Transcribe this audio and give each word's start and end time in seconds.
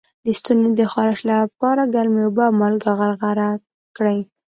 د 0.25 0.27
ستوني 0.39 0.69
د 0.79 0.81
خارش 0.93 1.19
لپاره 1.31 1.91
ګرمې 1.93 2.21
اوبه 2.25 2.43
او 2.49 2.57
مالګه 2.59 2.91
غرغره 2.99 3.49
کړئ 3.97 4.19